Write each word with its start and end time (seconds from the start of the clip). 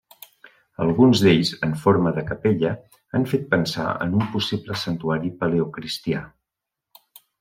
Alguns 0.85 1.19
d'ells, 1.25 1.51
en 1.67 1.75
forma 1.83 2.13
de 2.15 2.23
capella, 2.31 2.71
han 3.19 3.27
fet 3.33 3.45
pensar 3.53 3.85
en 4.07 4.17
un 4.21 4.25
possible 4.37 4.79
santuari 4.87 5.33
paleocristià. 5.45 6.25